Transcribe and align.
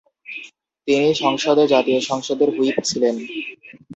একই 0.87 1.13
সংসদে 1.15 1.53
তিনি 1.57 1.71
জাতীয় 1.73 1.99
সংসদের 2.09 2.49
হুইপ 2.55 2.77
ছিলেন। 2.89 3.15